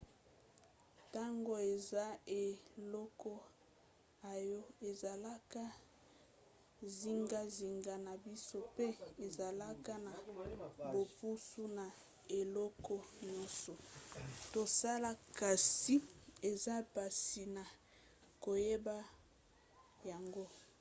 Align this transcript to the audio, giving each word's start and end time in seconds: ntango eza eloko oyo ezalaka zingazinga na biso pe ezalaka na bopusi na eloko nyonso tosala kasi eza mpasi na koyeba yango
ntango 1.05 1.53
eza 1.73 2.05
eloko 2.39 3.31
oyo 4.33 4.61
ezalaka 4.89 5.63
zingazinga 6.97 7.93
na 8.05 8.13
biso 8.23 8.59
pe 8.75 8.87
ezalaka 9.25 9.93
na 10.05 10.13
bopusi 10.93 11.63
na 11.77 11.87
eloko 12.39 12.93
nyonso 13.27 13.73
tosala 14.53 15.09
kasi 15.39 15.95
eza 16.51 16.75
mpasi 16.85 17.43
na 17.55 17.63
koyeba 18.43 18.97
yango 20.09 20.45